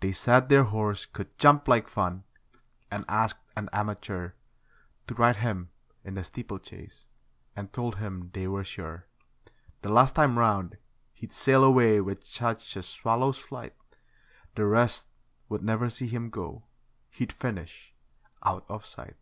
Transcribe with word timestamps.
They 0.00 0.12
said 0.12 0.50
their 0.50 0.64
horse 0.64 1.06
could 1.06 1.38
jump 1.38 1.68
like 1.68 1.88
fun, 1.88 2.24
and 2.90 3.02
asked 3.08 3.50
an 3.56 3.70
amateur 3.72 4.32
To 5.06 5.14
ride 5.14 5.36
him 5.36 5.70
in 6.04 6.16
the 6.16 6.24
steeplechase, 6.24 7.06
and 7.56 7.72
told 7.72 7.94
him 7.96 8.28
they 8.34 8.46
were 8.46 8.62
sure, 8.62 9.06
The 9.80 9.88
last 9.88 10.16
time 10.16 10.38
round, 10.38 10.76
he'd 11.14 11.32
sail 11.32 11.64
away 11.64 12.02
with 12.02 12.26
such 12.26 12.76
a 12.76 12.82
swallow's 12.82 13.38
flight 13.38 13.74
The 14.54 14.66
rest 14.66 15.08
would 15.48 15.62
never 15.62 15.88
see 15.88 16.08
him 16.08 16.28
go 16.28 16.64
he'd 17.08 17.32
finish 17.32 17.94
out 18.42 18.66
of 18.68 18.84
sight. 18.84 19.16